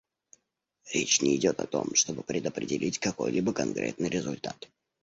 Речь 0.91 1.21
не 1.21 1.35
идет 1.35 1.59
о 1.59 1.67
том, 1.67 1.93
чтобы 1.93 2.23
предопределить 2.23 2.97
какой-либо 2.97 3.53
конкретный 3.53 4.09
результат. 4.09 4.67